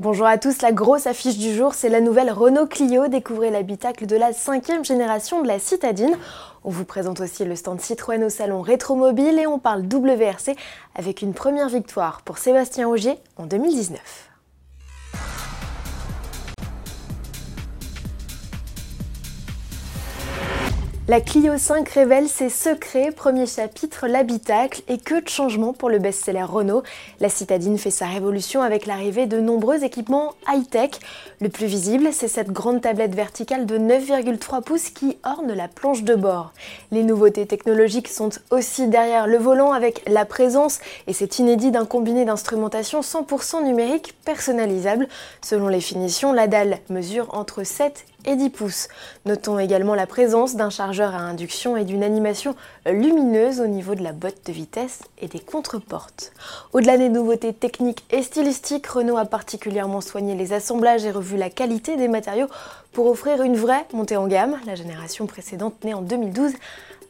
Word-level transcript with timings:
Bonjour 0.00 0.26
à 0.26 0.38
tous, 0.38 0.62
la 0.62 0.70
grosse 0.70 1.08
affiche 1.08 1.38
du 1.38 1.52
jour, 1.52 1.74
c'est 1.74 1.88
la 1.88 2.00
nouvelle 2.00 2.30
Renault 2.30 2.68
Clio. 2.68 3.08
Découvrez 3.08 3.50
l'habitacle 3.50 4.06
de 4.06 4.14
la 4.14 4.32
cinquième 4.32 4.84
génération 4.84 5.42
de 5.42 5.48
la 5.48 5.58
citadine. 5.58 6.16
On 6.62 6.70
vous 6.70 6.84
présente 6.84 7.18
aussi 7.18 7.44
le 7.44 7.56
stand 7.56 7.80
Citroën 7.80 8.22
au 8.22 8.28
salon 8.28 8.62
Rétromobile 8.62 9.40
et 9.40 9.48
on 9.48 9.58
parle 9.58 9.82
WRC 9.92 10.54
avec 10.94 11.20
une 11.20 11.34
première 11.34 11.68
victoire 11.68 12.22
pour 12.22 12.38
Sébastien 12.38 12.88
Augier 12.88 13.18
en 13.38 13.46
2019. 13.46 13.98
La 21.10 21.22
Clio 21.22 21.56
5 21.56 21.88
révèle 21.88 22.28
ses 22.28 22.50
secrets, 22.50 23.12
premier 23.12 23.46
chapitre 23.46 24.06
l'habitacle 24.06 24.82
et 24.88 24.98
que 24.98 25.22
de 25.22 25.28
changements 25.30 25.72
pour 25.72 25.88
le 25.88 25.98
best-seller 25.98 26.42
Renault. 26.42 26.82
La 27.18 27.30
citadine 27.30 27.78
fait 27.78 27.90
sa 27.90 28.04
révolution 28.04 28.60
avec 28.60 28.84
l'arrivée 28.84 29.24
de 29.24 29.40
nombreux 29.40 29.84
équipements 29.84 30.34
high-tech. 30.46 30.90
Le 31.40 31.48
plus 31.48 31.64
visible, 31.64 32.10
c'est 32.12 32.28
cette 32.28 32.52
grande 32.52 32.82
tablette 32.82 33.14
verticale 33.14 33.64
de 33.64 33.78
9,3 33.78 34.62
pouces 34.62 34.90
qui 34.90 35.16
orne 35.24 35.54
la 35.54 35.66
planche 35.66 36.02
de 36.02 36.14
bord. 36.14 36.52
Les 36.90 37.04
nouveautés 37.04 37.46
technologiques 37.46 38.08
sont 38.08 38.32
aussi 38.50 38.86
derrière 38.86 39.26
le 39.26 39.38
volant 39.38 39.72
avec 39.72 40.02
la 40.06 40.26
présence, 40.26 40.78
et 41.06 41.14
c'est 41.14 41.38
inédit 41.38 41.70
d'un 41.70 41.86
combiné 41.86 42.26
d'instrumentation 42.26 43.00
100% 43.00 43.64
numérique 43.64 44.14
personnalisable. 44.26 45.08
Selon 45.40 45.68
les 45.68 45.80
finitions, 45.80 46.34
la 46.34 46.48
dalle 46.48 46.80
mesure 46.90 47.28
entre 47.32 47.64
7 47.64 48.04
et 48.24 48.36
10 48.36 48.50
pouces. 48.50 48.88
Notons 49.26 49.58
également 49.58 49.94
la 49.94 50.06
présence 50.06 50.56
d'un 50.56 50.70
chargeur 50.70 51.14
à 51.14 51.18
induction 51.18 51.76
et 51.76 51.84
d'une 51.84 52.02
animation 52.02 52.54
lumineuse 52.86 53.60
au 53.60 53.66
niveau 53.66 53.94
de 53.94 54.02
la 54.02 54.12
boîte 54.12 54.46
de 54.46 54.52
vitesse 54.52 55.00
et 55.20 55.28
des 55.28 55.40
contreportes. 55.40 56.32
Au-delà 56.72 56.98
des 56.98 57.08
nouveautés 57.08 57.52
techniques 57.52 58.04
et 58.10 58.22
stylistiques, 58.22 58.86
Renault 58.86 59.16
a 59.16 59.24
particulièrement 59.24 60.00
soigné 60.00 60.34
les 60.34 60.52
assemblages 60.52 61.04
et 61.04 61.10
revu 61.10 61.36
la 61.36 61.50
qualité 61.50 61.96
des 61.96 62.08
matériaux 62.08 62.48
pour 62.92 63.06
offrir 63.06 63.42
une 63.42 63.56
vraie 63.56 63.86
montée 63.92 64.16
en 64.16 64.26
gamme. 64.26 64.58
La 64.66 64.74
génération 64.74 65.26
précédente, 65.26 65.84
née 65.84 65.94
en 65.94 66.02
2012, 66.02 66.52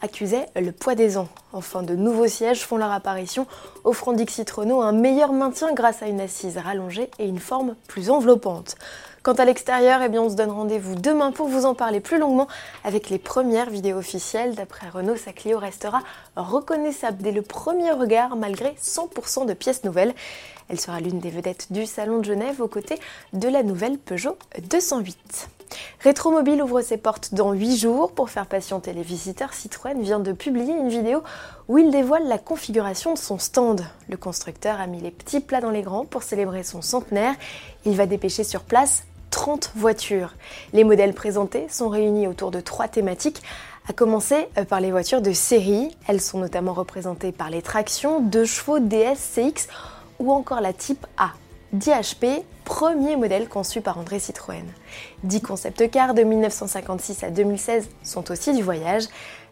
accusait 0.01 0.47
le 0.57 0.73
poids 0.73 0.95
des 0.95 1.17
ans. 1.17 1.29
Enfin, 1.53 1.83
de 1.83 1.95
nouveaux 1.95 2.29
sièges 2.29 2.65
font 2.65 2.77
leur 2.77 2.93
apparition, 2.93 3.47
offrant 3.85 4.13
Dixit 4.13 4.51
Renault 4.51 4.81
un 4.81 4.93
meilleur 4.93 5.33
maintien 5.33 5.73
grâce 5.73 6.03
à 6.03 6.07
une 6.07 6.21
assise 6.21 6.59
rallongée 6.59 7.11
et 7.19 7.27
une 7.27 7.39
forme 7.39 7.75
plus 7.87 8.11
enveloppante. 8.11 8.77
Quant 9.23 9.35
à 9.35 9.45
l'extérieur, 9.45 10.01
eh 10.03 10.09
bien 10.09 10.23
on 10.23 10.31
se 10.31 10.37
donne 10.37 10.51
rendez-vous 10.51 10.95
demain 10.95 11.33
pour 11.33 11.49
vous 11.49 11.67
en 11.67 11.75
parler 11.75 12.01
plus 12.01 12.19
longuement 12.19 12.47
avec 12.85 13.11
les 13.11 13.19
premières 13.19 13.69
vidéos 13.69 13.99
officielles. 13.99 14.55
D'après 14.55 14.89
Renault, 14.89 15.17
sa 15.17 15.33
Clio 15.33 15.59
restera 15.59 16.01
reconnaissable 16.37 17.19
dès 17.19 17.33
le 17.33 17.43
premier 17.43 17.91
regard 17.91 18.37
malgré 18.37 18.71
100% 18.81 19.47
de 19.47 19.55
pièces 19.55 19.85
nouvelles. 19.85 20.15
Elle 20.69 20.81
sera 20.81 21.01
l'une 21.01 21.19
des 21.19 21.31
vedettes 21.31 21.67
du 21.71 21.85
Salon 21.85 22.19
de 22.19 22.25
Genève 22.25 22.61
aux 22.61 22.69
côtés 22.69 22.99
de 23.33 23.49
la 23.49 23.63
nouvelle 23.63 23.99
Peugeot 23.99 24.39
208. 24.71 25.58
Rétromobile 26.01 26.63
ouvre 26.63 26.81
ses 26.81 26.97
portes 26.97 27.35
dans 27.35 27.53
8 27.53 27.77
jours. 27.77 28.13
Pour 28.13 28.31
faire 28.31 28.47
patienter 28.47 28.93
les 28.93 29.03
visiteurs, 29.03 29.53
Citroën 29.53 30.01
vient 30.01 30.21
de 30.21 30.33
publier 30.33 30.75
une 30.75 30.89
vidéo 30.89 31.23
où 31.69 31.79
il 31.79 31.91
dévoile 31.91 32.29
la 32.29 32.39
configuration 32.39 33.15
de 33.15 33.19
son 33.19 33.39
stand. 33.39 33.85
Le 34.09 34.17
constructeur 34.17 34.81
a 34.81 34.87
mis 34.87 35.01
les 35.01 35.11
petits 35.11 35.41
plats 35.41 35.61
dans 35.61 35.71
les 35.71 35.83
grands 35.83 36.05
pour 36.05 36.23
célébrer 36.23 36.63
son 36.63 36.83
centenaire. 36.83 37.35
Il 37.85 37.97
va 37.97 38.07
dépêcher 38.07 38.45
sur 38.45 38.63
place 38.63 39.05
30 39.31 39.73
voitures. 39.77 40.35
Les 40.73 40.85
modèles 40.85 41.15
présentés 41.15 41.67
sont 41.69 41.89
réunis 41.89 42.27
autour 42.27 42.51
de 42.51 42.61
trois 42.61 42.89
thématiques, 42.89 43.43
à 43.89 43.93
commencer 43.93 44.49
euh, 44.57 44.65
par 44.65 44.81
les 44.81 44.91
voitures 44.91 45.23
de 45.23 45.33
série. 45.33 45.97
Elles 46.07 46.21
sont 46.21 46.39
notamment 46.39 46.73
représentées 46.73 47.33
par 47.33 47.51
les 47.51 47.63
tractions 47.63 48.21
2 48.21 48.45
chevaux 48.45 48.79
DS 48.79 49.17
CX 49.35 49.69
ou 50.19 50.33
encore 50.33 50.61
la 50.61 50.73
type 50.73 51.07
A. 51.17 51.31
DHP, 51.75 52.47
premier 52.65 53.17
modèle 53.17 53.47
conçu 53.47 53.83
par 53.83 53.99
André 53.99 54.19
Citroën. 54.19 54.65
10 55.25 55.43
concept 55.43 55.91
cars 55.91 56.15
de 56.15 56.23
1956 56.23 57.25
à 57.25 57.31
2016 57.31 57.91
sont 58.03 58.31
aussi 58.31 58.55
du 58.55 58.63
voyage. 58.63 59.05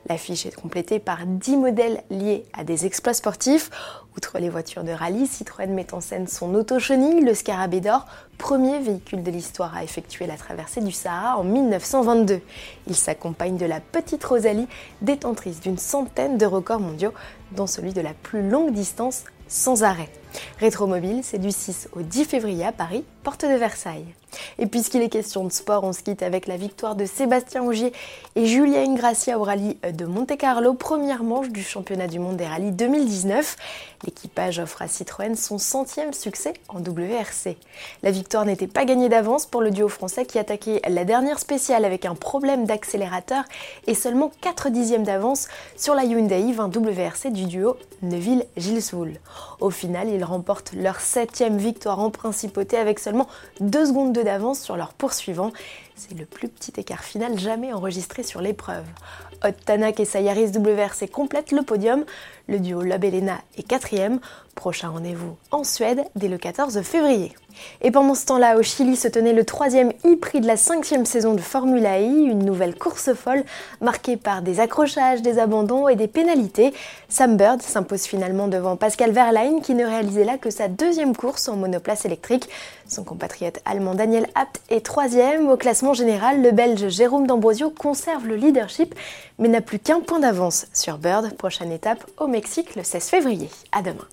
L'affiche 0.09 0.47
est 0.47 0.55
complétée 0.55 0.99
par 0.99 1.27
10 1.27 1.59
modèles 1.59 2.03
liés 2.09 2.47
à 2.55 2.65
des 2.65 2.87
exploits 2.87 3.13
sportifs. 3.13 3.71
Outre 4.17 4.39
les 4.39 4.49
voitures 4.49 4.83
de 4.83 4.93
rallye, 4.93 5.27
Citroën 5.27 5.67
met 5.67 5.93
en 5.93 6.01
scène 6.01 6.27
son 6.27 6.55
auto-chenille, 6.55 7.21
le 7.21 7.35
Scarabée 7.35 7.83
d'Or, 7.83 8.07
premier 8.39 8.79
véhicule 8.79 9.23
de 9.23 9.31
l'histoire 9.31 9.77
à 9.77 9.85
effectuer 9.85 10.27
la 10.27 10.39
traversée 10.39 10.81
du 10.81 10.93
Sahara 10.93 11.37
en 11.37 11.45
1922. 11.45 12.41
Il 12.87 12.95
s'accompagne 12.97 13.59
de 13.59 13.67
la 13.67 13.81
petite 13.81 14.25
Rosalie, 14.25 14.69
détentrice 15.03 15.61
d'une 15.61 15.77
centaine 15.77 16.39
de 16.39 16.47
records 16.47 16.81
mondiaux, 16.81 17.13
dont 17.53 17.67
celui 17.67 17.93
de 17.93 18.01
la 18.01 18.15
plus 18.15 18.49
longue 18.49 18.73
distance 18.73 19.25
sans 19.49 19.83
arrêt. 19.83 20.09
Rétromobile, 20.61 21.21
c'est 21.23 21.39
du 21.39 21.51
6 21.51 21.89
au 21.93 22.03
10 22.03 22.25
février 22.25 22.65
à 22.65 22.73
Paris, 22.73 23.05
porte 23.23 23.45
de 23.45 23.55
Versailles. 23.55 24.07
Et 24.59 24.67
puisqu'il 24.67 25.03
est 25.03 25.09
question 25.09 25.45
de 25.45 25.53
sport, 25.53 25.85
on 25.85 25.93
se 25.93 26.03
quitte 26.03 26.23
avec 26.23 26.47
la 26.47 26.57
victoire 26.57 26.95
de 26.95 27.05
Sébastien 27.05 27.65
Ogier 27.65 27.93
et 28.35 28.47
Julia 28.47 28.81
Ingracia 28.81 29.39
au 29.39 29.43
rallye 29.43 29.77
de 29.93 30.05
Monte-Carlo, 30.05 30.75
première 30.75 31.23
manche 31.23 31.49
du 31.51 31.63
championnat 31.63 32.07
du 32.07 32.19
monde 32.19 32.37
des 32.37 32.47
rallyes 32.47 32.73
2019. 32.73 33.57
L'équipage 34.05 34.59
offre 34.59 34.83
à 34.83 34.89
Citroën 34.89 35.35
son 35.35 35.59
centième 35.59 36.13
succès 36.13 36.55
en 36.69 36.81
WRC. 36.81 37.57
La 38.03 38.11
victoire 38.11 38.45
n'était 38.45 38.67
pas 38.67 38.85
gagnée 38.85 39.09
d'avance 39.09 39.47
pour 39.47 39.63
le 39.63 39.71
duo 39.71 39.89
français 39.89 40.27
qui 40.27 40.39
attaquait 40.39 40.81
la 40.89 41.05
dernière 41.05 41.39
spéciale 41.39 41.85
avec 41.85 42.05
un 42.05 42.15
problème 42.15 42.67
d'accélérateur 42.67 43.45
et 43.87 43.95
seulement 43.95 44.31
4 44.43 44.71
dixièmes 44.71 45.05
d'avance 45.05 45.49
sur 45.77 45.95
la 45.95 46.05
Hyundai 46.05 46.53
20 46.53 46.77
WRC 46.77 47.31
du 47.31 47.45
duo 47.45 47.77
Neuville-Gilles-Soul. 48.03 49.19
Au 49.61 49.71
final, 49.71 50.09
ils 50.09 50.25
remportent 50.25 50.73
leur 50.75 51.01
septième 51.01 51.57
victoire 51.57 51.99
en 52.01 52.11
principauté 52.11 52.77
avec 52.77 52.99
seulement 52.99 53.27
2 53.61 53.87
secondes 53.87 54.13
de 54.13 54.21
d'avance 54.27 54.61
sur 54.61 54.77
leur 54.77 54.93
poursuivant. 54.93 55.53
C'est 55.99 56.15
le 56.15 56.27
plus 56.27 56.49
petit 56.49 56.79
écart 56.79 57.03
final 57.03 57.39
jamais 57.39 57.73
enregistré 57.73 58.23
sur 58.23 58.43
l'épreuve. 58.43 58.85
Hot 59.43 59.53
Tanak 59.65 59.99
et 59.99 60.05
Sayaris 60.05 60.53
WRC 60.55 61.11
complètent 61.11 61.53
le 61.53 61.63
podium. 61.63 62.05
Le 62.49 62.61
duo 62.61 62.83
Lob 62.83 63.03
Elena 63.03 63.39
est 63.57 63.63
quatrième. 63.63 64.21
Prochain 64.55 64.91
rendez-vous 64.91 65.37
en 65.51 65.65
Suède 65.65 66.03
dès 66.15 66.29
le 66.29 66.37
14 66.37 66.83
février. 66.83 67.35
Et 67.83 67.91
pendant 67.91 68.15
ce 68.15 68.27
temps-là, 68.27 68.57
au 68.57 68.63
Chili 68.63 68.97
se 68.97 69.09
tenait 69.09 69.33
le 69.33 69.45
troisième 69.45 69.93
e-prix 70.05 70.41
de 70.41 70.47
la 70.47 70.57
cinquième 70.57 71.07
saison 71.07 71.35
de 71.35 71.41
Formula 71.41 72.01
I, 72.01 72.25
une 72.25 72.45
nouvelle 72.45 72.75
course 72.75 73.15
folle 73.15 73.45
marquée 73.81 74.17
par 74.17 74.43
des 74.43 74.61
accrochages, 74.61 75.23
des 75.23 75.39
abandons 75.39 75.89
et 75.89 75.97
des 75.97 76.09
pénalités. 76.09 76.75
Sam 77.09 77.37
Bird 77.37 77.63
s'impose 77.63 78.05
finalement 78.05 78.49
devant 78.49 78.77
Pascal 78.77 79.11
Verlaine 79.11 79.61
qui 79.61 79.75
ne 79.75 79.85
réalisait 79.85 80.25
là 80.25 80.39
que 80.39 80.51
sa 80.51 80.69
deuxième 80.69 81.17
course 81.17 81.49
en 81.49 81.57
monoplace 81.57 82.05
électrique. 82.05 82.49
Son 82.89 83.05
compatriote 83.05 83.61
allemand 83.65 83.95
Daniel 83.95 84.27
Abt 84.35 84.61
est 84.71 84.85
troisième. 84.85 85.49
Au 85.49 85.57
classement 85.87 85.95
général, 85.95 86.43
le 86.43 86.51
Belge 86.51 86.89
Jérôme 86.89 87.29
D'Ambrosio 87.29 87.71
conserve 87.71 88.27
le 88.27 88.35
leadership 88.35 88.95
mais 89.39 89.49
n'a 89.49 89.61
plus 89.61 89.79
qu'un 89.79 90.01
point 90.01 90.19
d'avance 90.19 90.67
sur 90.73 90.99
Bird. 90.99 91.37
Prochaine 91.37 91.71
étape 91.71 92.05
au 92.19 92.27
Mexique 92.27 92.75
le 92.75 92.83
16 92.83 93.05
février. 93.05 93.49
À 93.71 93.83
demain. 93.83 94.07